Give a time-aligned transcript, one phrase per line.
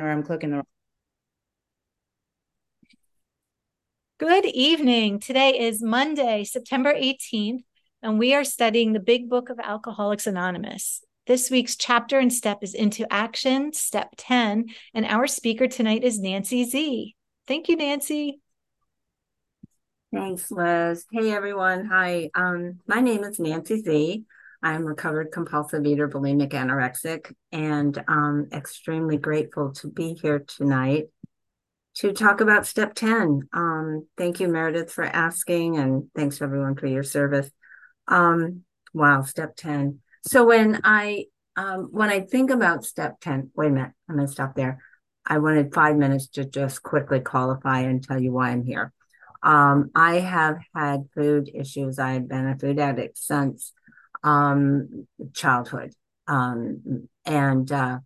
[0.00, 0.62] or I'm clicking the
[4.18, 5.20] Good evening.
[5.20, 7.64] Today is Monday, September 18th,
[8.02, 11.04] and we are studying the Big Book of Alcoholics Anonymous.
[11.26, 16.18] This week's chapter and step is Into Action, Step 10, and our speaker tonight is
[16.18, 17.14] Nanci Z.
[17.46, 18.34] Thank you, Nanci.
[20.14, 21.04] Thanks, Liz.
[21.12, 21.84] Hey, everyone.
[21.86, 22.30] Hi.
[22.34, 24.24] Um, my name is Nanci Z.
[24.62, 31.04] I'm recovered compulsive eater, bulimic, anorexic, and um, extremely grateful to be here tonight
[31.96, 33.48] to talk about step 10.
[33.52, 37.50] Um, thank you, Meredith, for asking, and thanks everyone for your service.
[38.08, 38.62] Um,
[38.92, 40.00] wow, step 10.
[40.26, 41.26] So when I
[41.56, 44.82] um, when I think about step 10, wait a minute, I'm gonna stop there.
[45.24, 48.92] I wanted five minutes to just quickly qualify and tell you why I'm here.
[49.42, 51.98] Um, I have had food issues.
[51.98, 53.72] I've been a food addict since
[54.26, 55.94] um, childhood.
[56.26, 58.00] Um, and uh,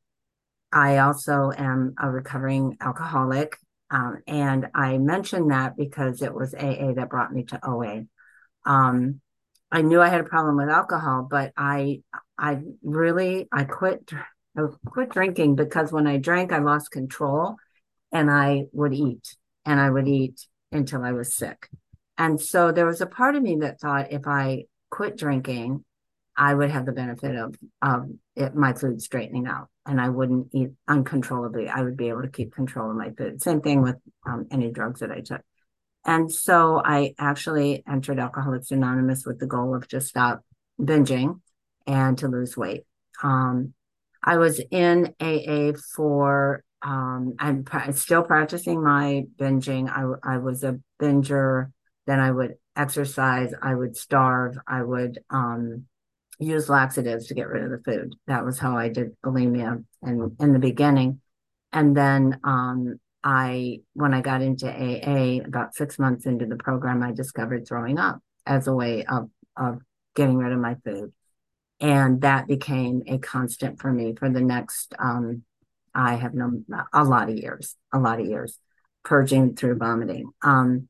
[0.70, 3.56] I also am a recovering alcoholic.
[3.90, 8.04] Um, and I mentioned that because it was AA that brought me to OA.
[8.64, 9.20] Um,
[9.72, 12.02] I knew I had a problem with alcohol, but I,
[12.38, 14.12] I really, I quit,
[14.56, 17.56] I quit drinking because when I drank, I lost control,
[18.12, 21.68] and I would eat, and I would eat until I was sick.
[22.18, 25.84] And so there was a part of me that thought if I quit drinking,
[26.36, 30.48] I would have the benefit of of it, my food straightening out, and I wouldn't
[30.52, 31.68] eat uncontrollably.
[31.68, 33.42] I would be able to keep control of my food.
[33.42, 35.42] Same thing with um, any drugs that I took.
[36.04, 40.42] And so I actually entered Alcoholics Anonymous with the goal of just stop
[40.80, 41.40] binging
[41.86, 42.84] and to lose weight.
[43.22, 43.74] Um,
[44.22, 49.90] I was in AA for um, I'm still practicing my binging.
[49.90, 51.72] I, I was a binger.
[52.06, 53.52] Then I would exercise.
[53.60, 54.56] I would starve.
[54.66, 55.84] I would um,
[56.40, 58.16] use laxatives to get rid of the food.
[58.26, 61.20] That was how I did bulimia in, in the beginning.
[61.72, 67.02] And then um, I, when I got into AA, about six months into the program,
[67.02, 69.80] I discovered throwing up as a way of, of
[70.16, 71.12] getting rid of my food.
[71.78, 75.44] And that became a constant for me for the next, um,
[75.94, 78.58] I have known a lot of years, a lot of years,
[79.04, 80.30] purging through vomiting.
[80.42, 80.88] Um,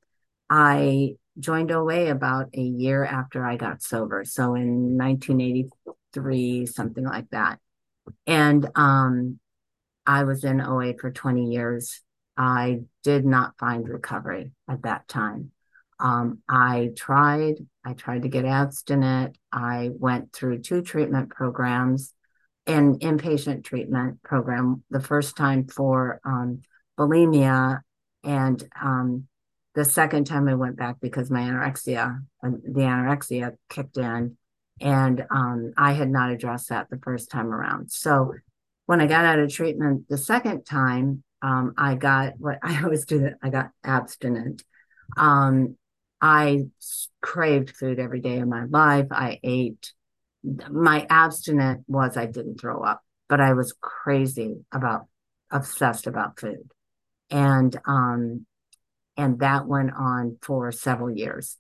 [0.49, 4.25] I joined OA about a year after I got sober.
[4.25, 7.59] So in 1983, something like that.
[8.27, 9.39] And um,
[10.07, 12.03] I was in OA for 20 years.
[12.37, 15.53] I did not find recovery at that time.
[15.99, 19.37] Um, I tried, I tried to get abstinent.
[19.53, 22.15] I went through two treatment programs,
[22.67, 26.63] an inpatient treatment program, the first time for um,
[26.99, 27.81] bulimia
[28.25, 29.27] and um,
[29.75, 34.37] the second time I went back because my anorexia, uh, the anorexia kicked in,
[34.81, 37.93] and um, I had not addressed that the first time around.
[37.93, 38.35] So
[38.87, 43.05] when I got out of treatment the second time, um, I got what I always
[43.05, 44.65] do I got abstinent.
[45.17, 45.77] Um,
[46.21, 46.67] I
[47.23, 49.07] craved food every day of my life.
[49.11, 49.93] I ate.
[50.43, 55.07] My abstinent was I didn't throw up, but I was crazy about,
[55.51, 56.71] obsessed about food.
[57.31, 58.47] And um,
[59.21, 61.59] and that went on for several years.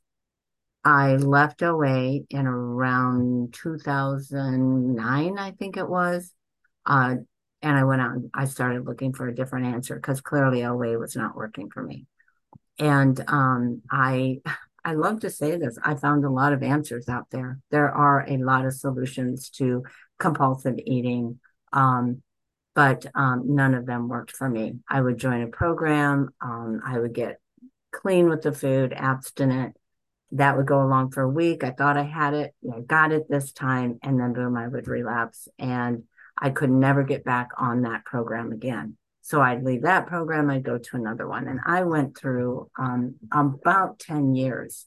[0.83, 6.33] I left OA in around 2009, I think it was.
[6.87, 7.17] Uh,
[7.61, 10.99] and I went out and I started looking for a different answer because clearly OA
[10.99, 12.07] was not working for me.
[12.79, 14.41] And um, I,
[14.83, 15.79] I love to say this.
[15.85, 17.59] I found a lot of answers out there.
[17.71, 19.83] There are a lot of solutions to
[20.19, 21.41] compulsive eating,
[21.75, 22.23] um,
[22.75, 24.77] but um, none of them worked for me.
[24.89, 26.31] I would join a program.
[26.41, 27.39] Um, I would get
[27.93, 29.77] clean with the food, abstinent.
[30.33, 31.65] That would go along for a week.
[31.65, 32.55] I thought I had it.
[32.73, 33.99] I got it this time.
[34.03, 35.49] And then boom, I would relapse.
[35.59, 36.05] And
[36.39, 38.97] I could never get back on that program again.
[39.23, 41.47] So I'd leave that program, I'd go to another one.
[41.47, 44.87] And I went through um, about 10 years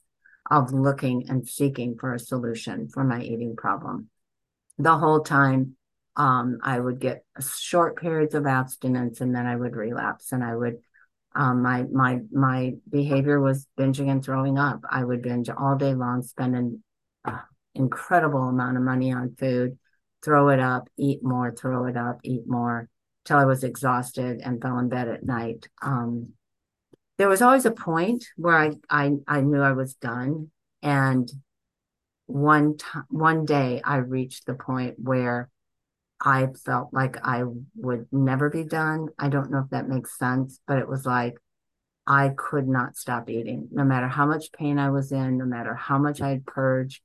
[0.50, 4.10] of looking and seeking for a solution for my eating problem.
[4.78, 5.76] The whole time,
[6.16, 7.24] um, I would get
[7.58, 10.78] short periods of abstinence and then I would relapse and I would
[11.34, 14.80] um, my my my behavior was binging and throwing up.
[14.88, 16.82] I would binge all day long, spend an
[17.74, 19.78] incredible amount of money on food,
[20.24, 22.88] throw it up, eat more, throw it up, eat more,
[23.24, 25.68] till I was exhausted and fell in bed at night.
[25.82, 26.32] Um,
[27.18, 30.50] there was always a point where I I, I knew I was done,
[30.82, 31.30] and
[32.26, 32.76] one
[33.08, 35.50] one day I reached the point where
[36.24, 37.44] I felt like I
[37.76, 39.08] would never be done.
[39.18, 41.36] I don't know if that makes sense, but it was like
[42.06, 45.74] I could not stop eating, no matter how much pain I was in, no matter
[45.74, 47.02] how much I had purged.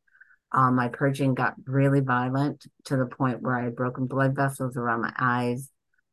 [0.51, 4.77] Um, my purging got really violent to the point where I had broken blood vessels
[4.77, 5.69] around my eyes.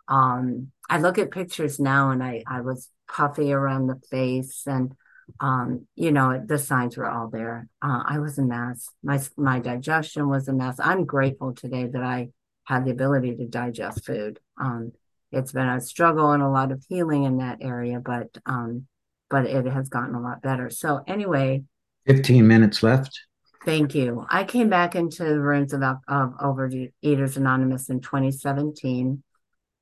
[0.08, 4.92] Um, I look at pictures now and I, I was puffy around the face and
[5.40, 7.68] um, you know, the signs were all there.
[7.82, 8.88] Uh, I was a mess.
[9.02, 10.78] My my digestion was a mess.
[10.78, 12.28] I'm grateful today that I
[12.66, 14.38] had the ability to digest food.
[14.60, 14.92] Um,
[15.32, 18.86] it's been a struggle and a lot of healing in that area, but um,
[19.28, 20.70] but it has gotten a lot better.
[20.70, 21.64] So anyway,
[22.06, 23.20] 15 minutes left.
[23.64, 24.24] Thank you.
[24.30, 29.22] I came back into the rooms of, of Overeaters Anonymous in 2017,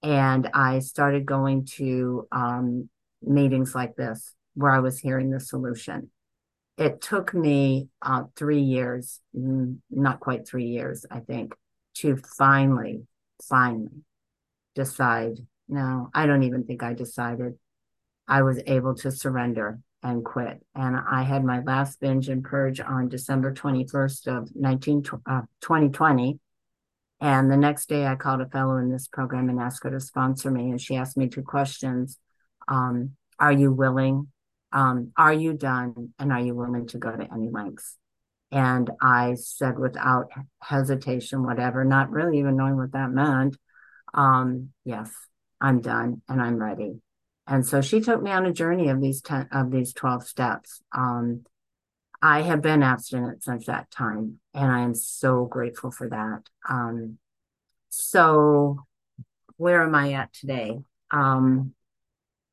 [0.02, 2.88] and I started going to um,
[3.22, 6.10] meetings like this where I was hearing the solution.
[6.78, 11.54] It took me uh, three years, mm, not quite three years, I think,
[11.94, 13.06] to finally,
[13.48, 14.04] finally
[14.74, 15.38] decide.
[15.68, 17.54] No, I don't even think I decided.
[18.26, 20.62] I was able to surrender and quit.
[20.74, 26.38] And I had my last binge and purge on December 21st of 19, uh, 2020.
[27.20, 30.00] And the next day I called a fellow in this program and asked her to
[30.00, 30.70] sponsor me.
[30.70, 32.18] And she asked me two questions.
[32.68, 34.28] Um, are you willing?
[34.72, 36.12] Um, are you done?
[36.18, 37.96] And are you willing to go to any lengths?
[38.54, 40.30] And I said without
[40.62, 43.56] hesitation, whatever, not really even knowing what that meant.
[44.14, 45.12] Um, yes,
[45.60, 47.00] I'm done and I'm ready.
[47.48, 50.80] And so she took me on a journey of these 10 of these 12 steps.
[50.96, 51.44] Um,
[52.22, 56.42] I have been abstinent since that time, and I am so grateful for that.
[56.68, 57.18] Um,
[57.88, 58.78] so
[59.56, 60.78] where am I at today?
[61.10, 61.74] Um,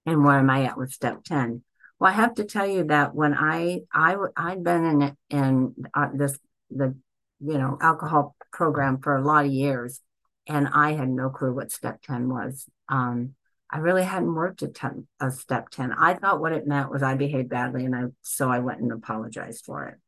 [0.08, 1.62] and where am I at with step 10?
[2.02, 6.08] Well, I have to tell you that when I I I'd been in in uh,
[6.12, 6.36] this
[6.72, 6.96] the
[7.40, 10.02] you know alcohol program for a lot of years,
[10.48, 12.66] and I had no clue what step 10 was.
[12.90, 13.36] Um,
[13.70, 15.94] I really hadn't worked a, ten, a step 10.
[15.94, 18.92] I thought what it meant was I behaved badly and I so I went and
[18.92, 20.00] apologized for it.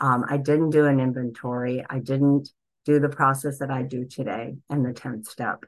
[0.00, 1.84] Um, I didn't do an inventory.
[1.88, 2.48] I didn't
[2.84, 5.64] do the process that I do today in the 10th step.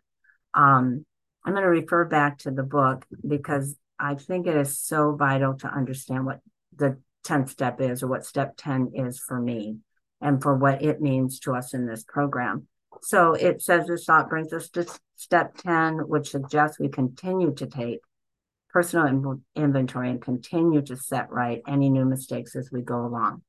[0.54, 1.06] Um,
[1.44, 5.54] I'm going to refer back to the book because I think it is so vital
[5.54, 6.40] to understand what
[6.76, 9.78] the 10th step is or what step 10 is for me
[10.20, 12.66] and for what it means to us in this program.
[13.02, 14.86] So it says this thought brings us to
[15.16, 18.00] step 10, which suggests we continue to take
[18.70, 23.42] personal inventory and continue to set right any new mistakes as we go along.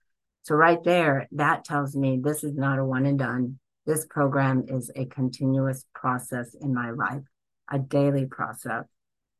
[0.43, 3.59] So, right there, that tells me this is not a one and done.
[3.85, 7.23] This program is a continuous process in my life,
[7.71, 8.85] a daily process,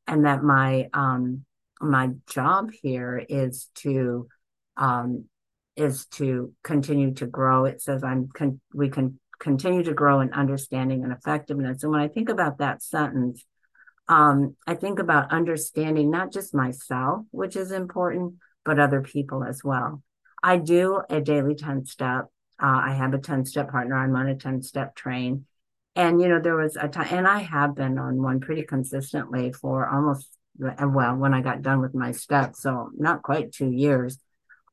[0.09, 1.45] and that my um,
[1.79, 4.27] my job here is to
[4.75, 5.25] um,
[5.77, 7.65] is to continue to grow.
[7.65, 11.83] It says I'm con- we can continue to grow in understanding and effectiveness.
[11.83, 13.45] And when I think about that sentence,
[14.09, 18.33] um, I think about understanding not just myself, which is important,
[18.65, 20.01] but other people as well.
[20.41, 22.25] I do a daily 10 step.
[22.61, 23.95] Uh, I have a 10 step partner.
[23.95, 25.45] I'm on a 10 step train.
[25.99, 29.51] And, you know, there was a time, and I have been on one pretty consistently
[29.51, 32.61] for almost, well, when I got done with my steps.
[32.61, 34.17] So not quite two years.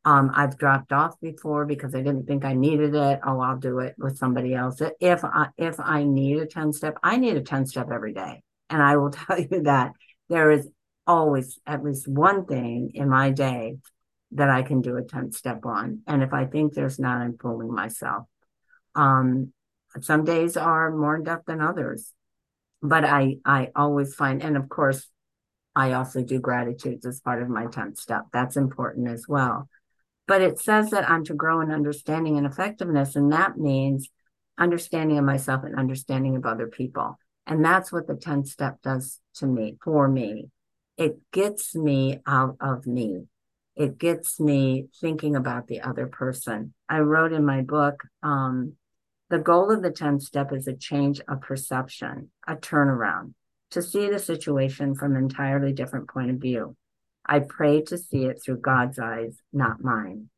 [0.05, 3.19] Um, I've dropped off before because I didn't think I needed it.
[3.27, 4.81] Oh, I'll do it with somebody else.
[5.01, 8.41] If I if I need a 10 step, I need a 10 step every day.
[8.71, 9.95] And I will tell you that
[10.29, 10.69] there is
[11.09, 13.79] always at least one thing in my day
[14.31, 16.03] that I can do a 10 step on.
[16.07, 18.27] And if I think there's not, I'm fooling myself.
[18.95, 19.53] Um,
[20.05, 22.13] some days are more in depth than others.
[22.83, 25.09] But I I always find, and of course,
[25.75, 28.25] I also do gratitudes as part of my 10th step.
[28.33, 29.69] That's important as well.
[30.27, 33.15] But it says that I'm to grow in understanding and effectiveness.
[33.15, 34.09] And that means
[34.59, 37.19] understanding of myself and understanding of other people.
[37.47, 40.51] And that's what the 10th step does to me, for me.
[40.97, 43.27] It gets me out of me.
[43.77, 46.73] It gets me thinking about the other person.
[46.89, 48.73] I wrote in my book, um,
[49.29, 53.35] the goal of the 10th step is a change of perception, a turnaround,
[53.71, 56.77] to see the situation from an entirely different point of view.
[57.25, 60.31] I pray to see it through God's eyes, not mine.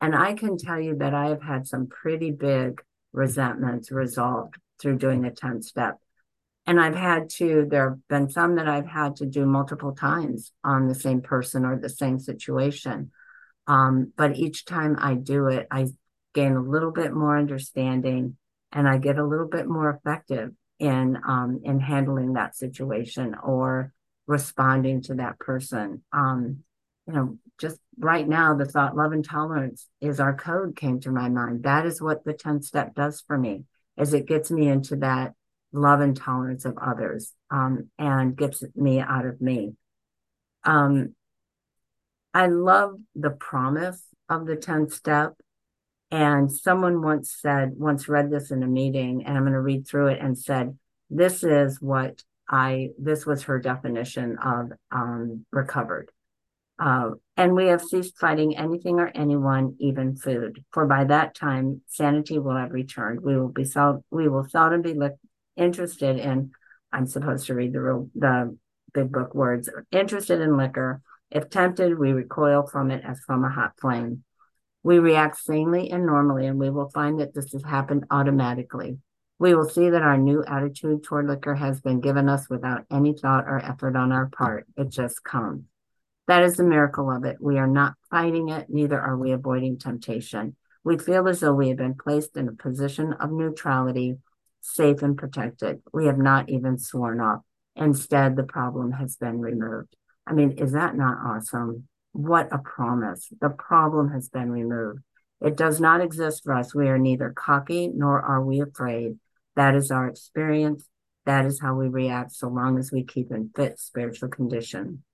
[0.00, 2.80] And I can tell you that I have had some pretty big
[3.12, 5.96] resentments resolved through doing the 10 step.
[6.66, 10.52] And I've had to, there have been some that I've had to do multiple times
[10.62, 13.10] on the same person or the same situation.
[13.66, 15.88] Um, but each time I do it, I
[16.34, 18.36] gain a little bit more understanding
[18.72, 23.92] and I get a little bit more effective in um, in handling that situation or
[24.26, 26.02] responding to that person.
[26.12, 26.64] Um,
[27.06, 31.10] you know, just right now, the thought love and tolerance is our code came to
[31.10, 31.62] my mind.
[31.62, 33.64] That is what the 10th step does for me,
[33.96, 35.32] is it gets me into that
[35.72, 39.74] love and tolerance of others um, and gets me out of me.
[40.64, 41.14] Um,
[42.34, 45.34] I love the promise of the 10th step.
[46.10, 49.86] And someone once said, once read this in a meeting, and I'm going to read
[49.86, 50.78] through it and said,
[51.10, 56.10] This is what I this was her definition of um, recovered.
[56.78, 60.64] Uh, and we have ceased fighting anything or anyone, even food.
[60.72, 63.20] For by that time, sanity will have returned.
[63.20, 65.10] We will be sel- we will seldom be li-
[65.56, 66.52] interested in.
[66.92, 68.56] I'm supposed to read the real, the
[68.94, 69.68] big book words.
[69.90, 71.02] Interested in liquor.
[71.30, 74.24] If tempted, we recoil from it as from a hot flame.
[74.82, 78.98] We react sanely and normally, and we will find that this has happened automatically.
[79.38, 83.12] We will see that our new attitude toward liquor has been given us without any
[83.14, 84.66] thought or effort on our part.
[84.76, 85.64] It just comes.
[86.26, 87.36] That is the miracle of it.
[87.40, 90.56] We are not fighting it, neither are we avoiding temptation.
[90.84, 94.16] We feel as though we have been placed in a position of neutrality,
[94.60, 95.80] safe and protected.
[95.92, 97.40] We have not even sworn off.
[97.76, 99.94] Instead, the problem has been removed.
[100.26, 101.87] I mean, is that not awesome?
[102.12, 103.28] What a promise.
[103.40, 105.00] The problem has been removed.
[105.40, 106.74] It does not exist for us.
[106.74, 109.18] We are neither cocky nor are we afraid.
[109.56, 110.88] That is our experience.
[111.26, 115.04] That is how we react so long as we keep in fit spiritual condition.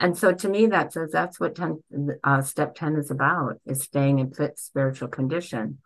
[0.00, 1.80] And so to me, that says that's what 10,
[2.24, 5.78] uh, step 10 is about, is staying in fit spiritual condition.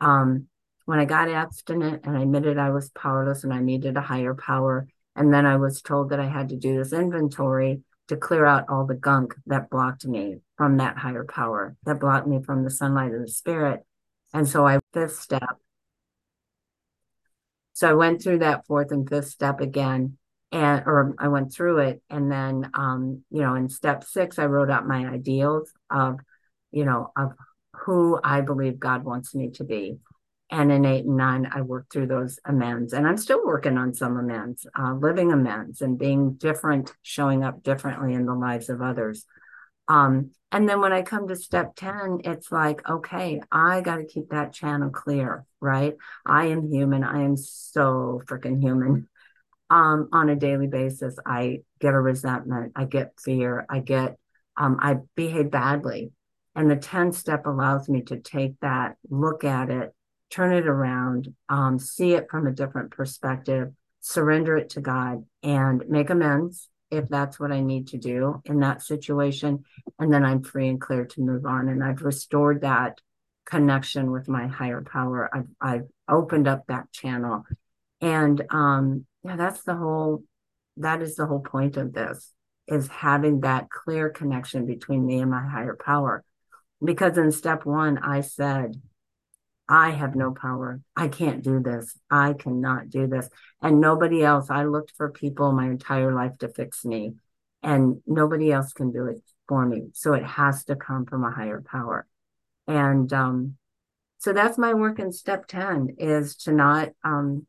[0.00, 0.48] Um,
[0.86, 4.34] when I got abstinent and I admitted I was powerless and I needed a higher
[4.34, 8.44] power, and then I was told that I had to do this inventory to clear
[8.44, 12.64] out all the gunk that blocked me from that higher power, that blocked me from
[12.64, 13.84] the sunlight of the spirit.
[14.32, 15.58] And so I, fifth step.
[17.72, 20.18] So I went through that fourth and fifth step again
[20.54, 24.46] and or I went through it and then um you know in step 6 I
[24.46, 26.20] wrote out my ideals of
[26.70, 27.32] you know of
[27.74, 29.98] who I believe God wants me to be
[30.54, 33.92] and in 8 and 9 I worked through those amends and I'm still working on
[33.94, 38.80] some amends uh, living amends and being different showing up differently in the lives of
[38.80, 39.26] others
[39.88, 44.06] um and then when I come to step 10 it's like okay I got to
[44.06, 45.94] keep that channel clear right
[46.24, 49.08] I am human I am so freaking human
[49.70, 51.16] um, on a daily basis.
[51.26, 54.16] I get a resentment, I get fear, I get,
[54.56, 56.12] um, I behave badly.
[56.54, 59.92] And the 10 step allows me to take that, look at it,
[60.30, 65.84] turn it around, um, see it from a different perspective, surrender it to God, and
[65.88, 69.64] make amends if that's what I need to do in that situation.
[69.98, 71.68] And then I'm free and clear to move on.
[71.68, 73.00] And I've restored that
[73.46, 75.30] connection with my higher power.
[75.32, 77.44] I've, I've opened up that channel.
[78.00, 80.24] And um, yeah, that's the whole,
[80.76, 82.32] that is the whole point of this
[82.66, 86.24] is having that clear connection between me and my higher power.
[86.82, 88.80] Because in step one, I said,
[89.68, 90.80] I have no power.
[90.94, 91.98] I can't do this.
[92.10, 93.28] I cannot do this.
[93.62, 97.14] And nobody else, I looked for people my entire life to fix me,
[97.62, 99.88] and nobody else can do it for me.
[99.94, 102.06] So it has to come from a higher power.
[102.66, 103.56] And um,
[104.18, 107.46] so that's my work in step 10 is to not um,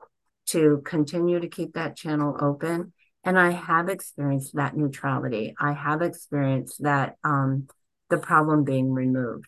[0.47, 2.93] to continue to keep that channel open.
[3.23, 5.55] And I have experienced that neutrality.
[5.59, 7.67] I have experienced that um,
[8.09, 9.47] the problem being removed.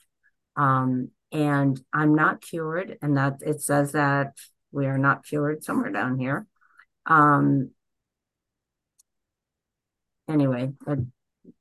[0.55, 4.34] Um, and I'm not cured, and that it says that
[4.72, 6.46] we are not cured somewhere down here.
[7.05, 7.72] Um,
[10.29, 10.72] anyway,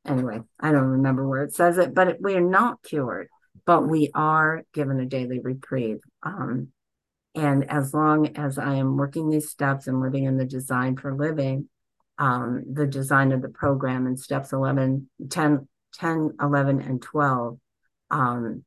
[0.04, 3.28] anyway, I don't remember where it says it, but we are not cured,
[3.64, 6.00] but we are given a daily reprieve.
[6.22, 6.68] Um,
[7.34, 11.14] and as long as I am working these steps and living in the design for
[11.14, 11.68] living,
[12.18, 17.58] um, the design of the program in steps 11, 10, 10 11, and 12,
[18.10, 18.64] um,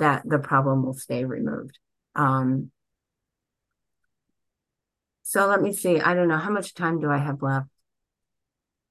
[0.00, 1.78] that the problem will stay removed.
[2.14, 2.70] Um,
[5.22, 6.00] so let me see.
[6.00, 6.36] I don't know.
[6.36, 7.68] How much time do I have left?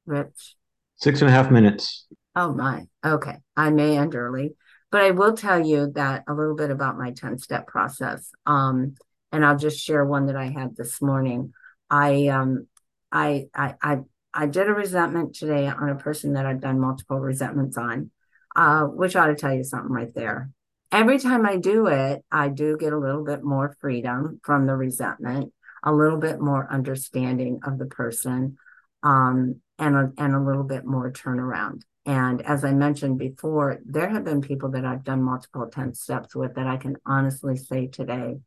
[0.06, 0.56] Rich?
[0.96, 2.08] Six and a half minutes.
[2.36, 2.86] Oh, my.
[3.06, 3.36] Okay.
[3.58, 4.56] I may end early,
[4.92, 8.32] but I will tell you that a little bit about my 10 step process.
[8.46, 8.96] Um,
[9.32, 11.54] and I'll just share one that I had this morning.
[11.90, 12.68] I um
[13.12, 13.98] I I I
[14.34, 18.12] I did a resentment today on a person that I've done multiple resentments on,
[18.56, 20.52] uh, which ought to tell you something right there.
[20.92, 24.76] Every time I do it, I do get a little bit more freedom from the
[24.76, 25.54] resentment,
[25.84, 28.58] a little bit more understanding of the person,
[29.04, 31.84] um, and a, and a little bit more turnaround.
[32.06, 36.36] And as I mentioned before, there have been people that I've done multiple 10 steps
[36.36, 38.40] with that I can honestly say today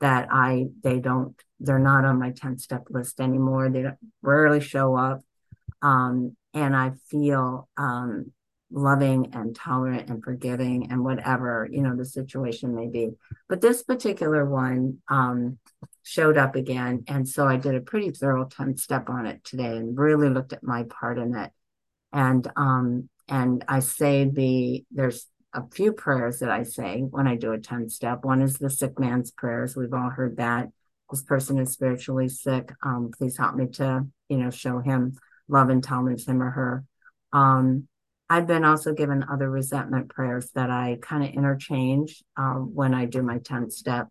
[0.00, 3.68] that I they don't they're not on my 10 step list anymore.
[3.70, 3.86] They
[4.22, 5.20] rarely show up.
[5.82, 8.32] Um, and I feel um,
[8.70, 13.10] loving and tolerant and forgiving and whatever, you know, the situation may be.
[13.48, 15.58] But this particular one um,
[16.02, 17.04] showed up again.
[17.08, 20.52] And so I did a pretty thorough 10 step on it today and really looked
[20.52, 21.50] at my part in it.
[22.12, 27.36] And um, and I say the there's a few prayers that I say when I
[27.36, 28.24] do a 10 step.
[28.24, 29.76] One is the sick man's prayers.
[29.76, 30.68] We've all heard that.
[31.10, 32.70] This person is spiritually sick.
[32.82, 35.16] Um, please help me to you know, show him
[35.48, 36.84] love and tolerance, him or her.
[37.32, 37.88] Um,
[38.30, 43.06] I've been also given other resentment prayers that I kind of interchange uh, when I
[43.06, 44.08] do my 10 step.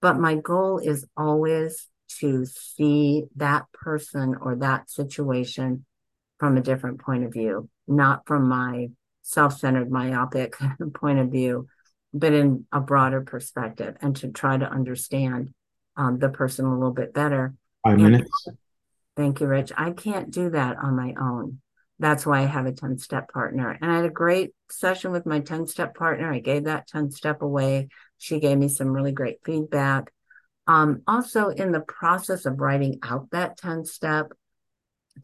[0.00, 1.88] But my goal is always
[2.20, 5.86] to see that person or that situation
[6.38, 8.88] from a different point of view, not from my
[9.22, 10.56] self centered, myopic
[10.94, 11.68] point of view,
[12.12, 15.54] but in a broader perspective and to try to understand
[15.96, 17.54] um, the person a little bit better.
[17.84, 18.48] Five and minutes.
[19.16, 19.72] Thank you, Rich.
[19.76, 21.60] I can't do that on my own.
[22.02, 23.78] That's why I have a 10 step partner.
[23.80, 26.32] And I had a great session with my 10 step partner.
[26.32, 27.88] I gave that 10 step away.
[28.18, 30.12] She gave me some really great feedback.
[30.66, 34.32] Um, also, in the process of writing out that 10 step,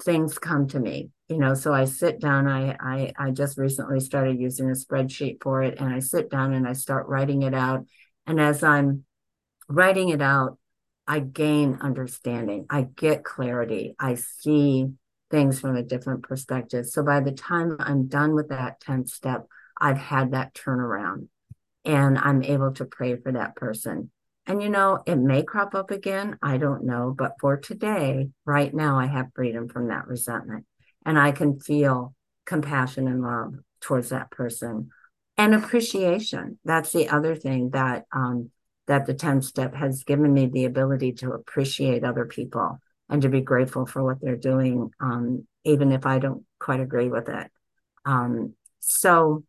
[0.03, 4.01] things come to me you know so i sit down I, I i just recently
[4.01, 7.55] started using a spreadsheet for it and i sit down and i start writing it
[7.55, 7.87] out
[8.27, 9.05] and as i'm
[9.67, 10.59] writing it out
[11.07, 14.89] i gain understanding i get clarity i see
[15.31, 19.47] things from a different perspective so by the time i'm done with that 10th step
[19.81, 21.29] i've had that turnaround
[21.85, 24.11] and i'm able to pray for that person
[24.49, 26.39] and you know, it may crop up again.
[26.41, 27.15] I don't know.
[27.17, 30.65] But for today, right now, I have freedom from that resentment.
[31.05, 32.15] And I can feel
[32.47, 34.89] compassion and love towards that person
[35.37, 36.59] and appreciation.
[36.65, 38.51] That's the other thing that um,
[38.87, 43.29] that the 10th step has given me the ability to appreciate other people and to
[43.29, 47.51] be grateful for what they're doing, um, even if I don't quite agree with it.
[48.05, 49.45] Um, so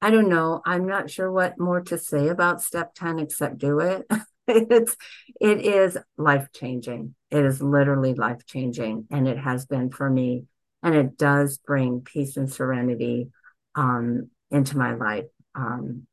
[0.00, 0.60] I don't know.
[0.66, 4.06] I'm not sure what more to say about step 10 except do it.
[4.46, 4.96] it's
[5.40, 7.14] it is life changing.
[7.30, 10.44] It is literally life changing and it has been for me
[10.82, 13.30] and it does bring peace and serenity
[13.74, 15.24] um, into my life.
[15.54, 16.06] Um,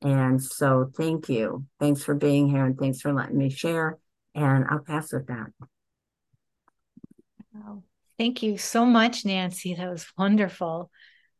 [0.00, 1.66] and so thank you.
[1.80, 3.98] Thanks for being here and thanks for letting me share.
[4.42, 5.46] And I'll pass with that.
[7.54, 7.82] Wow.
[8.18, 9.76] Thank you so much, Nanci.
[9.76, 10.90] That was wonderful.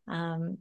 [0.06, 0.58] Um,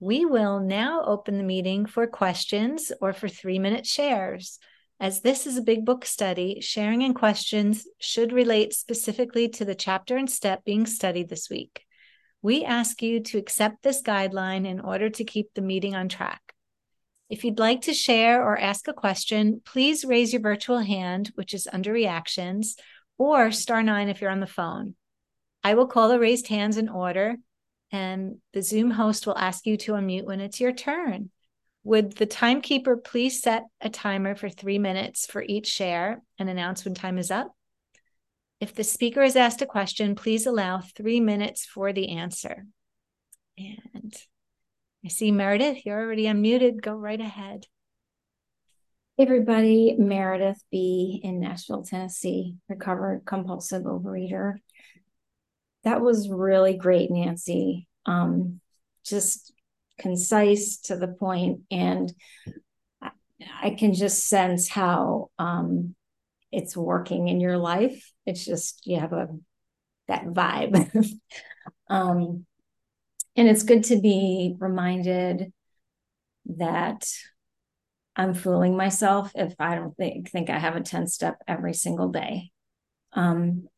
[0.00, 4.58] we will now open the meeting for questions or for three minute shares.
[5.00, 9.74] As this is a big book study, sharing and questions should relate specifically to the
[9.74, 11.84] chapter and step being studied this week.
[12.42, 16.47] We ask you to accept this guideline in order to keep the meeting on track.
[17.28, 21.52] If you'd like to share or ask a question, please raise your virtual hand, which
[21.52, 22.76] is under reactions,
[23.18, 24.94] or star nine if you're on the phone.
[25.62, 27.36] I will call the raised hands in order
[27.90, 31.30] and the Zoom host will ask you to unmute when it's your turn.
[31.84, 36.84] Would the timekeeper please set a timer for three minutes for each share and announce
[36.84, 37.54] when time is up?
[38.60, 42.66] If the speaker is asked a question, please allow three minutes for the answer.
[43.56, 43.78] And
[45.04, 46.80] I see Meredith, you're already unmuted.
[46.82, 47.66] Go right ahead.
[49.16, 51.20] Hey everybody, Meredith B.
[51.22, 54.56] in Nashville, Tennessee, recovered compulsive overeater
[55.84, 57.86] that was really great, Nanci.
[58.06, 58.60] Um,
[59.04, 59.52] just
[59.98, 62.12] concise to the point, and
[63.62, 65.94] I, can just sense how um,
[66.52, 68.12] it's working in your life.
[68.26, 69.28] It's just you have a
[70.08, 71.10] that vibe.
[71.90, 72.44] um,
[73.38, 75.52] and it's good to be reminded
[76.56, 77.08] that
[78.16, 82.08] I'm fooling myself if I don't think, think I have a 10 step every single
[82.08, 82.50] day.
[83.12, 83.68] Um,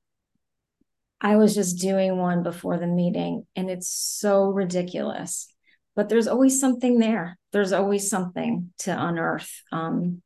[1.20, 5.46] I was just doing one before the meeting and it's so ridiculous.
[5.94, 7.36] But there's always something there.
[7.52, 10.22] There's always something to unearth um,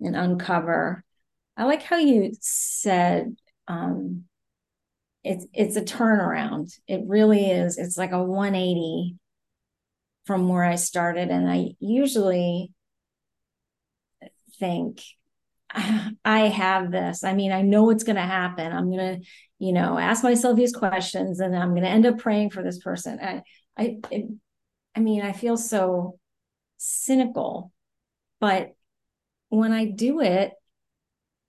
[0.00, 1.04] and uncover.
[1.58, 3.36] I like how you said
[3.68, 4.24] um,
[5.24, 6.72] it's it's a turnaround.
[6.88, 7.78] It really is.
[7.78, 9.16] It's like a 180
[10.26, 11.30] from where I started.
[11.30, 12.72] And I usually
[14.58, 15.02] think
[15.74, 17.24] I have this.
[17.24, 18.72] I mean, I know it's going to happen.
[18.72, 19.26] I'm going to,
[19.58, 22.78] you know, ask myself these questions and I'm going to end up praying for this
[22.78, 23.18] person.
[23.20, 23.42] I,
[23.76, 24.26] I, it,
[24.94, 26.18] I mean, I feel so
[26.76, 27.72] cynical,
[28.38, 28.74] but
[29.48, 30.52] when I do it,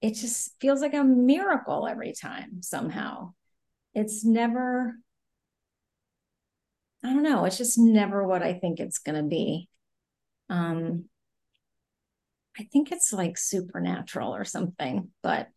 [0.02, 3.34] it just feels like a miracle every time somehow.
[3.94, 4.96] It's never,
[7.04, 9.70] I don't know, it's just never what I think it's going to be.
[10.50, 11.06] Um,
[12.58, 15.50] I think it's like supernatural or something, but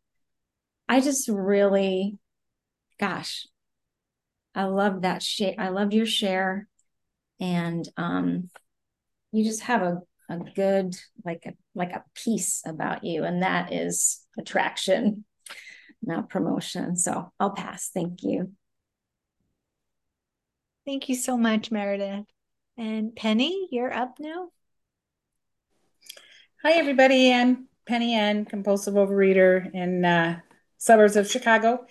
[0.88, 2.18] I just really,
[2.98, 3.46] gosh,
[4.54, 5.54] I love that share.
[5.58, 6.68] I loved your share.
[7.38, 8.48] And um,
[9.32, 13.24] you just have a, a good, like a like a piece about you.
[13.24, 15.24] And that is attraction,
[16.02, 16.96] not promotion.
[16.96, 17.90] So I'll pass.
[17.92, 18.52] Thank you.
[20.86, 22.26] Thank you so much, Meredith.
[22.78, 24.50] And Penny, you're up now.
[26.62, 27.32] Hi, everybody.
[27.32, 30.40] I'm Penny Ann, compulsive overeater in uh,
[30.78, 31.86] suburbs of Chicago.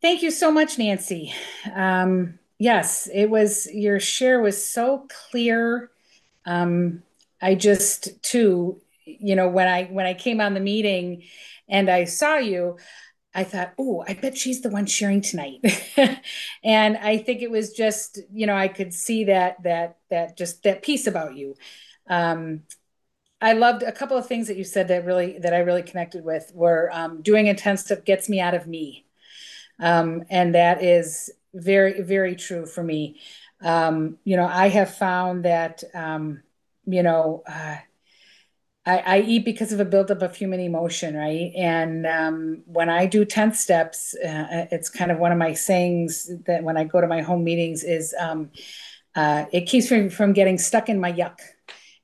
[0.00, 1.32] Thank you so much, Nanci.
[1.74, 5.90] Um, yes, it was your share was so clear.
[6.46, 7.02] Um,
[7.42, 11.24] I just too, you know, when I when I came on the meeting
[11.68, 12.78] and I saw you,
[13.34, 15.60] I thought, oh, I bet she's the one sharing tonight.
[16.64, 20.62] and I think it was just, you know, I could see that that that just
[20.64, 21.54] that piece about you.
[22.08, 22.62] Um,
[23.40, 26.24] I loved a couple of things that you said that really that I really connected
[26.24, 29.06] with were um, doing intense stuff gets me out of me,
[29.80, 33.20] um, and that is very very true for me.
[33.62, 36.42] Um, you know, I have found that um,
[36.86, 37.42] you know.
[37.48, 37.78] Uh,
[38.90, 41.52] I, I, eat because of a buildup of human emotion, right?
[41.56, 46.30] And um, when I do 10 steps, uh, it's kind of one of my sayings
[46.46, 48.50] that when I go to my home meetings is um,
[49.14, 51.38] uh, it keeps me from getting stuck in my yuck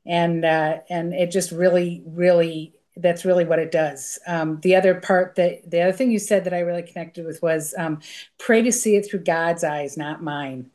[0.06, 4.18] and uh, and it just really really that's really what it does.
[4.26, 7.42] Um, the other part that the other thing you said that I really connected with
[7.42, 8.00] was um,
[8.38, 10.70] pray to see it through God's eyes, not mine.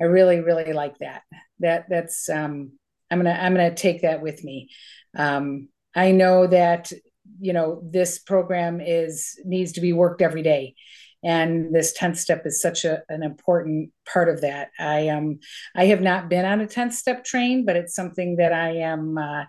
[0.00, 1.22] I really really like that.
[1.60, 2.72] That that's um,
[3.10, 4.70] I'm gonna I'm gonna take that with me.
[5.16, 6.92] Um, I know that
[7.40, 10.74] you know this program is needs to be worked every day.
[11.22, 14.70] And this 10th step is such a, an important part of that.
[14.78, 15.40] I um
[15.74, 19.18] i have not been on a 10th step train but it's something that i am
[19.18, 19.44] uh,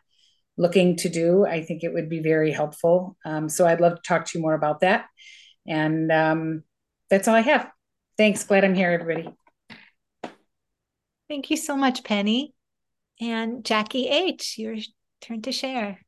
[0.58, 1.46] looking to do.
[1.46, 3.18] I think it would be very helpful.
[3.26, 5.06] Um, so i'd love to talk to you more about that.
[5.68, 6.64] And um,
[7.10, 7.70] that's all i have.
[8.18, 8.44] Thanks.
[8.44, 9.30] Glad i'm here everybody.
[11.30, 12.54] Thank you so much penny.
[13.22, 14.76] And jackie h your
[15.22, 16.00] turn to share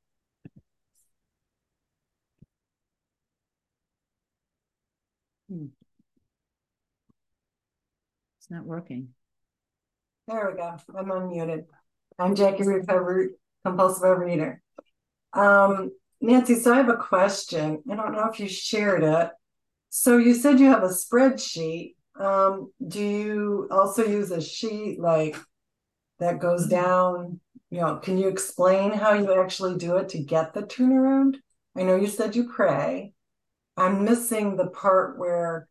[5.52, 5.65] Hmm.
[8.39, 9.10] It's not working.
[10.28, 10.78] There we go.
[10.97, 11.65] I'm unmuted.
[12.17, 13.32] I'm Jackie Recovered
[13.65, 14.60] Compulsive Overeater.
[15.34, 15.91] Um,
[16.24, 17.84] Nanci, so I have a question.
[17.91, 19.32] I don't know if you shared it.
[19.89, 21.95] So you said you have a spreadsheet.
[22.17, 25.36] Um, do you also use a sheet like
[26.19, 27.41] that goes down?
[27.71, 31.38] You know, can you explain how you actually do it to get the turnaround?
[31.75, 33.13] I know you said you pray.
[33.77, 35.69] I'm missing the part where,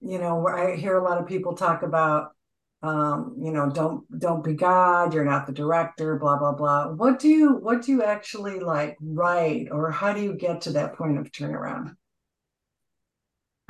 [0.00, 2.32] you know, where I hear a lot of people talk about,
[2.82, 6.92] um, you know, don't don't be God, you're not the director, blah blah blah.
[6.92, 10.72] What do you what do you actually like write, or how do you get to
[10.72, 11.96] that point of turnaround?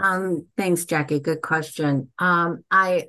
[0.00, 1.20] Um, thanks, Jackie.
[1.20, 2.10] Good question.
[2.18, 3.06] Um, I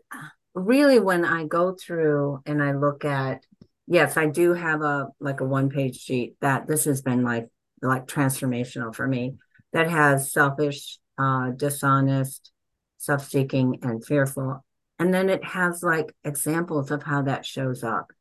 [0.53, 3.43] really, when I go through and I look at,
[3.89, 7.47] yes, I do have a like a one page sheet that this has been like
[7.81, 9.35] like transformational for me
[9.73, 12.51] that has selfish, uh, dishonest,
[12.97, 14.63] self seeking, and fearful.
[14.99, 18.11] And then it has like examples of how that shows up.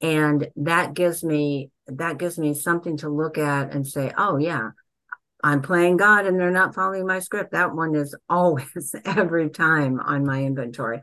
[0.00, 4.70] And that gives me that gives me something to look at and say, oh yeah,
[5.42, 7.52] I'm playing God and they're not following my script.
[7.52, 11.02] That one is always every time on my inventory.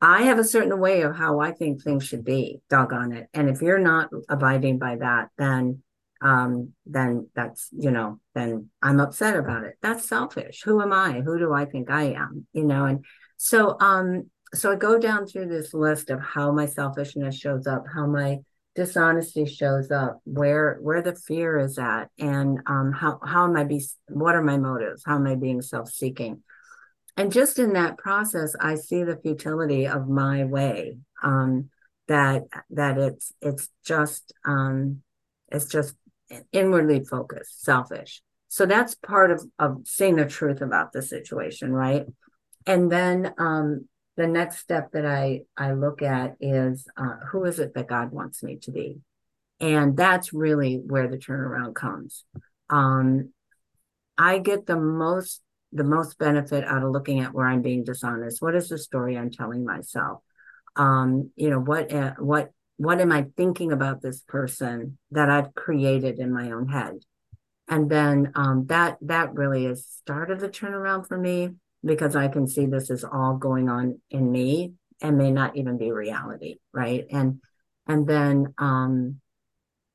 [0.00, 3.28] I have a certain way of how I think things should be, doggone it.
[3.34, 5.82] And if you're not abiding by that, then
[6.22, 9.76] um, then that's, you know, then I'm upset about it.
[9.80, 10.62] That's selfish.
[10.64, 11.20] Who am I?
[11.20, 12.46] Who do I think I am?
[12.52, 13.04] You know, and
[13.38, 17.84] so, um, so I go down through this list of how my selfishness shows up,
[17.92, 18.40] how my
[18.74, 23.64] dishonesty shows up, where where the fear is at, and um, how how am I
[23.64, 23.82] be?
[24.08, 25.02] What are my motives?
[25.06, 26.42] How am I being self-seeking?
[27.16, 30.98] And just in that process, I see the futility of my way.
[31.22, 31.70] Um,
[32.08, 35.02] that that it's it's just um,
[35.48, 35.94] it's just
[36.52, 38.22] inwardly focused, selfish.
[38.48, 42.04] So that's part of, of seeing the truth about the situation, right?
[42.66, 47.60] And then um, the next step that I, I look at is uh, who is
[47.60, 48.98] it that God wants me to be?
[49.60, 52.24] And that's really where the turnaround comes.
[52.68, 53.30] Um,
[54.18, 58.42] I get the most the most benefit out of looking at where I'm being dishonest.
[58.42, 60.20] What is the story I'm telling myself?
[60.76, 65.54] Um, you know, what uh, what what am I thinking about this person that I've
[65.54, 67.00] created in my own head?
[67.68, 71.50] And then um, that that really is start of the turnaround for me
[71.84, 75.78] because I can see this is all going on in me and may not even
[75.78, 77.06] be reality, right?
[77.10, 77.40] And
[77.86, 79.20] and then um,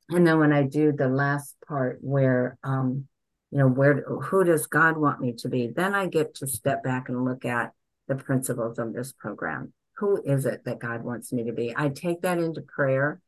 [0.10, 3.08] and then when I do the last part where um,
[3.56, 6.84] you know where who does God want me to be, then I get to step
[6.84, 7.72] back and look at
[8.08, 11.74] the principles of this program who is it that God wants me to be?
[11.76, 13.22] I take that into prayer.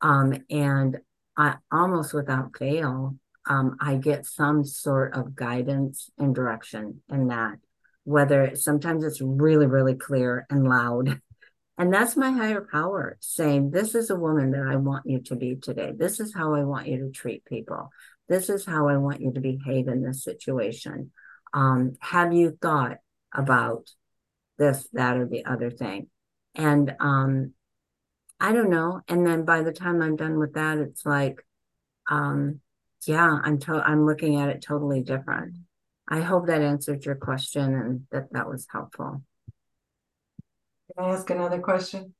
[0.00, 0.98] Um, and
[1.36, 3.16] I almost without fail,
[3.48, 7.58] um, I get some sort of guidance and direction in that.
[8.04, 11.20] Whether sometimes it's really, really clear and loud.
[11.80, 15.36] And that's my higher power saying, This is a woman that I want you to
[15.36, 15.92] be today.
[15.96, 17.90] This is how I want you to treat people.
[18.28, 21.12] This is how I want you to behave in this situation.
[21.54, 22.98] Um, have you thought
[23.34, 23.88] about
[24.58, 26.08] this, that, or the other thing?
[26.54, 27.52] And um,
[28.40, 29.00] I don't know.
[29.08, 31.44] And then by the time I'm done with that, it's like,
[32.10, 32.60] um,
[33.06, 35.56] yeah, I'm to- I'm looking at it totally different.
[36.08, 39.22] I hope that answered your question and that that was helpful.
[40.96, 42.14] Can I ask another question?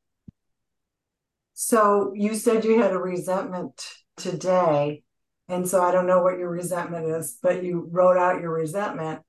[1.54, 3.82] So you said you had a resentment
[4.16, 5.02] today,
[5.48, 9.20] and so I don't know what your resentment is, but you wrote out your resentment.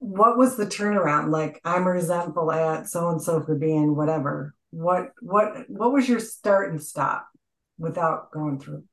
[0.00, 1.30] What was the turnaround?
[1.30, 4.54] Like, I'm resentful at so and so for being whatever.
[4.70, 7.28] What what what was your start and stop
[7.78, 8.84] without going through?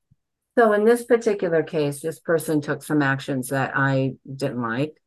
[0.58, 5.02] So in this particular case, this person took some actions that I didn't like.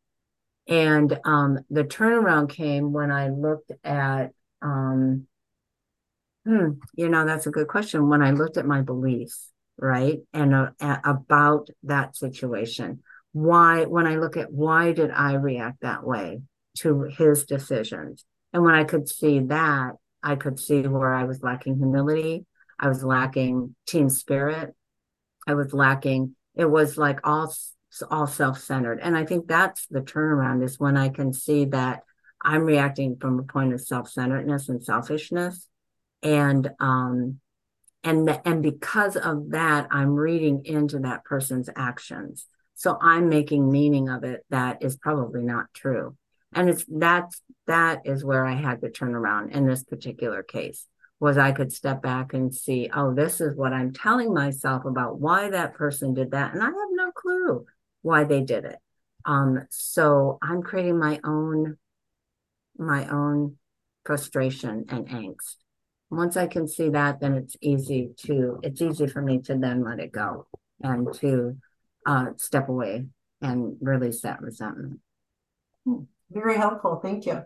[0.67, 4.33] And um, the turnaround came when I looked at,
[4.63, 5.27] um,
[6.47, 8.09] hmm, you know, that's a good question.
[8.09, 10.21] When I looked at my beliefs, right?
[10.33, 10.71] And uh,
[11.05, 13.03] about that situation.
[13.33, 16.41] Why, when I look at why did I react that way
[16.79, 18.25] to his decisions?
[18.53, 22.47] And when I could see that, I could see where I was lacking humility.
[22.79, 24.75] I was lacking team spirit.
[25.47, 26.37] I was lacking.
[26.55, 27.53] It was like all
[28.11, 32.03] all self-centered, and I think that's the turnaround is when I can see that
[32.43, 35.69] I'm reacting from a point of self-centeredness and selfishness,
[36.23, 37.41] and um,
[38.05, 42.47] and and because of that, I'm reading into that person's actions.
[42.75, 46.17] So I'm making meaning of it that is probably not true,
[46.53, 50.87] and it's that's that is where I had to turn around in this particular case
[51.21, 55.21] was I could step back and see, oh, this is what I'm telling myself about
[55.21, 56.53] why that person did that.
[56.53, 57.65] And I have no clue
[58.03, 58.77] why they did it.
[59.25, 61.79] Um, so I'm creating my own
[62.77, 63.57] my own
[64.05, 65.64] frustration and angst.
[66.17, 69.85] Once I can see that, then it's easy to it's easy for me to then
[69.85, 70.47] let it go
[70.83, 71.57] and to
[72.07, 73.07] uh, step away
[73.41, 75.01] and release that resentment.
[75.85, 76.03] Hmm.
[76.31, 77.01] Very helpful.
[77.03, 77.43] Thank you.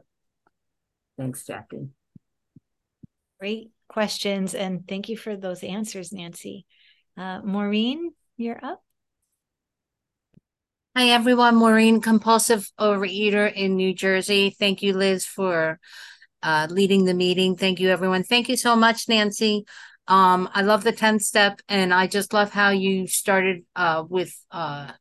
[1.18, 1.88] Thanks, Jackie.
[3.40, 4.54] Great questions.
[4.54, 6.64] And thank you for those answers, Nanci.
[7.16, 8.82] Uh, Maureen, you're up.
[10.96, 11.56] Hi, everyone.
[11.56, 14.50] Maureen, compulsive overeater in New Jersey.
[14.50, 15.78] Thank you, Liz, for
[16.42, 17.56] uh, leading the meeting.
[17.56, 18.22] Thank you, everyone.
[18.24, 19.62] Thank you so much, Nanci.
[20.06, 24.34] Um, I love the 10th step, and I just love how you started uh, with
[24.50, 24.92] uh,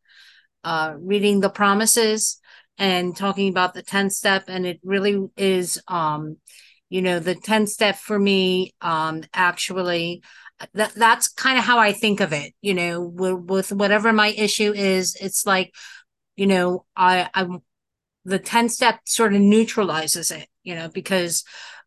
[0.63, 2.39] uh, reading the promises
[2.77, 4.45] and talking about the 10th step.
[4.47, 6.37] And it really is um,
[6.89, 10.21] you know the 10 step for me um actually
[10.73, 14.29] that that's kind of how i think of it you know with, with whatever my
[14.29, 15.73] issue is it's like
[16.35, 17.61] you know i i'm
[18.27, 21.43] the 10 step sort of neutralizes it you know because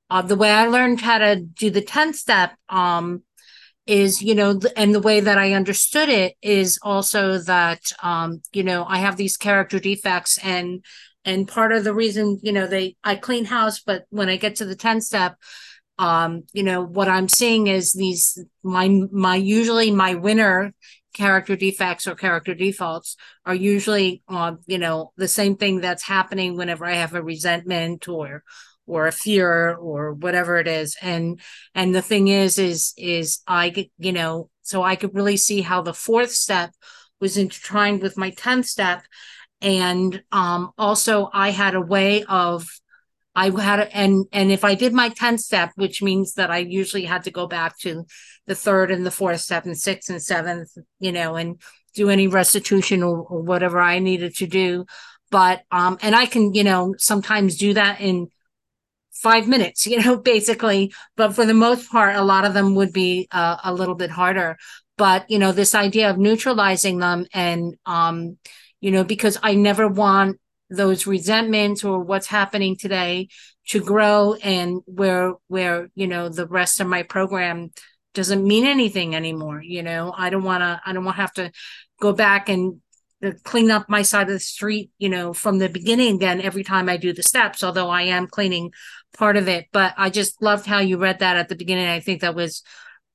[0.08, 3.22] uh, the way i learned how to do the 10 step um
[3.86, 8.62] is you know and the way that i understood it is also that um you
[8.62, 10.84] know i have these character defects and
[11.24, 14.56] and part of the reason you know they i clean house but when i get
[14.56, 15.36] to the 10 step
[16.00, 20.72] um you know what i'm seeing is these my my usually my winner
[21.14, 26.56] character defects or character defaults are usually um you know the same thing that's happening
[26.56, 28.42] whenever i have a resentment or
[28.86, 30.96] or a fear or whatever it is.
[31.00, 31.40] And
[31.76, 35.80] and the thing is is is i you know so i could really see how
[35.80, 36.72] the fourth step
[37.20, 39.02] was intertwined with my 10th step.
[39.60, 42.66] And um, also I had a way of
[43.34, 47.04] I had and and if I did my 10th step, which means that I usually
[47.04, 48.04] had to go back to
[48.46, 51.60] the third and the fourth step and sixth and seventh, you know, and
[51.94, 54.84] do any restitution or, or whatever I needed to do.
[55.30, 58.28] But um, and I can, you know, sometimes do that in
[59.12, 60.92] five minutes, you know, basically.
[61.16, 64.10] But for the most part, a lot of them would be uh, a little bit
[64.10, 64.56] harder.
[64.96, 68.38] But you know, this idea of neutralizing them and um,
[68.80, 73.28] you know, because I never want those resentments or what's happening today
[73.68, 77.70] to grow and where where you know the rest of my program
[78.14, 80.12] doesn't mean anything anymore you know?
[80.16, 81.52] I don't want to i don't want to have to
[82.00, 82.80] go back and
[83.22, 86.64] uh, clean up my side of the street you know from the beginning again every
[86.64, 88.72] time i do the steps although i am cleaning
[89.16, 89.66] part of it.
[89.72, 91.86] But i just loved how you read that at the beginning.
[91.86, 92.62] I think that was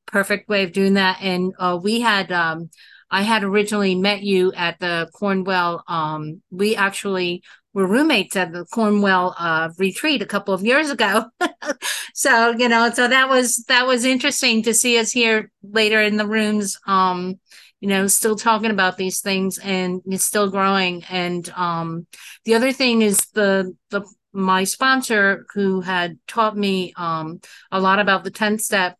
[0.05, 1.17] perfect way of doing that.
[1.21, 2.69] And uh, we had um,
[3.15, 5.85] I had originally met you at the Cornwell.
[5.87, 11.23] Um, we actually were roommates at the Cornwell uh, retreat a couple of years ago.
[12.13, 16.17] so you know, so that was that was interesting to see us here later in
[16.17, 16.77] the rooms.
[16.87, 17.39] Um,
[17.79, 21.05] you know, still talking about these things and it's still growing.
[21.09, 22.07] And um,
[22.43, 24.01] the other thing is the the
[24.33, 27.39] my sponsor who had taught me um,
[27.71, 28.97] a lot about the 10 step.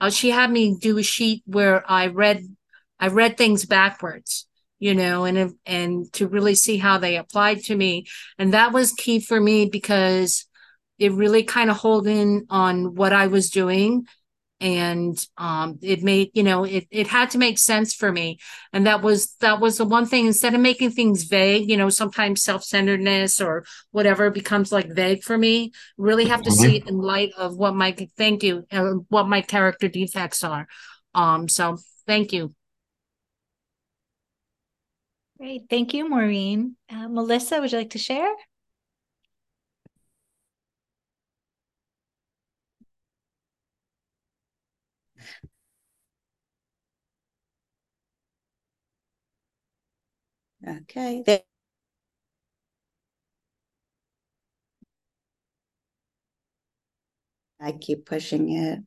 [0.00, 2.44] Uh, she had me do a sheet where I read
[3.00, 4.46] I read things backwards.
[4.78, 8.06] you know, and and to really see how they applied to me.
[8.38, 10.46] And that was key for me because
[10.98, 14.06] it really kind of hold in on what I was doing.
[14.60, 18.38] And um it made, you know, it it had to make sense for me.
[18.72, 21.90] And that was that was the one thing instead of making things vague, you know,
[21.90, 25.72] sometimes self-centeredness or whatever becomes like vague for me.
[25.98, 29.42] Really have to see it in light of what my thank you, uh, what my
[29.42, 30.66] character defects are.
[31.14, 32.54] Um, so thank you.
[35.38, 35.66] Great.
[35.70, 36.76] Thank you, Maureen.
[36.90, 38.32] Uh, Melissa, would you like to share?
[50.66, 51.22] Okay.
[51.26, 51.42] There-
[57.60, 58.80] I keep pushing it.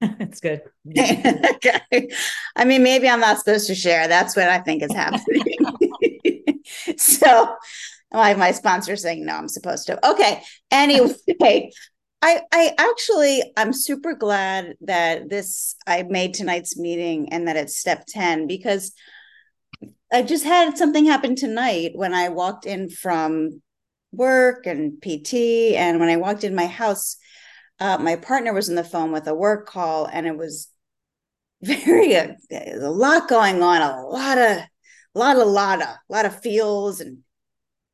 [0.18, 0.62] That's good.
[0.96, 2.08] okay.
[2.54, 4.06] I mean, maybe I'm not supposed to share.
[4.06, 5.56] That's what I think is happening.
[6.96, 7.54] so,
[8.12, 10.08] like my sponsor saying no, I'm supposed to.
[10.08, 10.42] Okay.
[10.70, 11.72] Anyway,
[12.22, 17.78] I I actually I'm super glad that this I made tonight's meeting and that it's
[17.78, 18.92] step 10 because
[20.12, 23.62] I just had something happen tonight when I walked in from
[24.12, 27.16] work and PT and when I walked in my house
[27.80, 30.68] uh, my partner was on the phone with a work call and it was
[31.62, 34.58] very uh, there's a lot going on a lot of
[35.14, 37.18] a lot of lot of a lot of feels and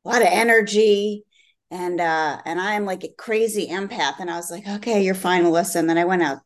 [0.03, 1.23] a lot of energy.
[1.71, 5.43] And uh and i'm like a crazy empath and i was like okay you're fine
[5.43, 5.79] melissa.
[5.79, 6.37] And then i went out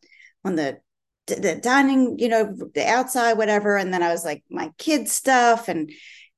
[0.45, 0.79] on the
[1.27, 5.67] the dining you know the outside whatever and then i was like my kids stuff
[5.67, 5.91] and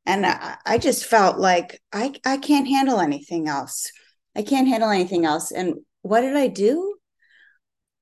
[0.06, 3.92] and I, I just felt like i i can't handle anything else.
[4.36, 5.52] I can't handle anything else.
[5.52, 6.96] And what did I do?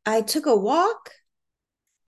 [0.05, 1.11] I took a walk,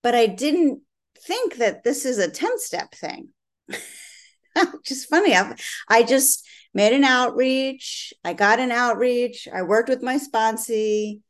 [0.02, 0.82] but I didn't
[1.20, 3.30] think that this is a 10 step thing.
[4.86, 5.36] just funny.
[5.36, 5.56] I,
[5.88, 8.14] I just made an outreach.
[8.24, 9.48] I got an outreach.
[9.54, 11.22] I worked with my sponsee,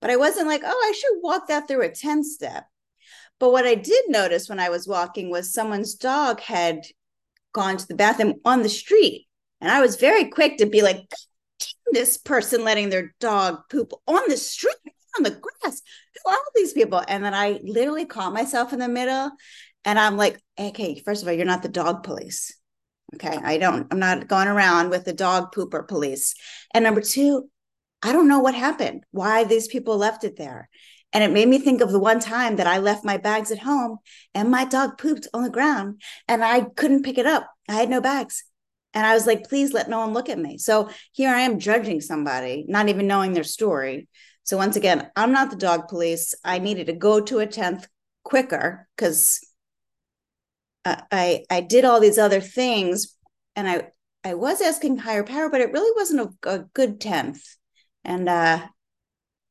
[0.00, 2.64] but I wasn't like, oh, I should walk that through a 10 step.
[3.38, 6.86] But what I did notice when I was walking was someone's dog had
[7.52, 9.26] gone to the bathroom on the street.
[9.60, 11.12] And I was very quick to be like,
[11.92, 14.74] this person letting their dog poop on the street
[15.16, 15.82] on the grass?
[16.24, 17.02] Who are these people?
[17.06, 19.30] And then i literally caught myself in the middle
[19.84, 22.56] and i'm like okay first of all you're not the dog police.
[23.14, 26.34] Okay i don't i'm not going around with the dog pooper police.
[26.72, 27.48] And number two
[28.02, 30.68] i don't know what happened why these people left it there.
[31.14, 33.58] And it made me think of the one time that i left my bags at
[33.58, 33.98] home
[34.34, 37.48] and my dog pooped on the ground and i couldn't pick it up.
[37.68, 38.44] I had no bags
[38.94, 40.58] and I was like, please let no one look at me.
[40.58, 44.08] So here I am judging somebody, not even knowing their story.
[44.44, 46.34] So once again, I'm not the dog police.
[46.44, 47.86] I needed to go to a 10th
[48.24, 49.40] quicker because
[50.84, 53.16] I I did all these other things
[53.54, 53.88] and I
[54.24, 57.56] I was asking higher power, but it really wasn't a, a good 10th.
[58.04, 58.66] And uh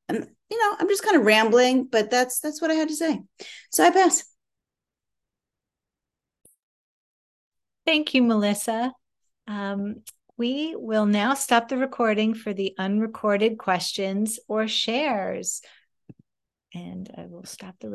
[0.09, 2.95] and you know, I'm just kind of rambling, but that's that's what I had to
[2.95, 3.21] say.
[3.71, 4.23] So I pass.
[7.85, 8.93] Thank you, Melissa.
[9.47, 10.03] Um,
[10.37, 15.61] we will now stop the recording for the unrecorded questions or shares.
[16.73, 17.89] And I will stop the